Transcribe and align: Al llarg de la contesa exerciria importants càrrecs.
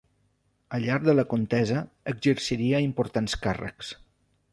Al 0.77 0.85
llarg 0.85 1.03
de 1.09 1.13
la 1.17 1.25
contesa 1.33 1.83
exerciria 2.13 2.81
importants 2.87 3.37
càrrecs. 3.45 3.93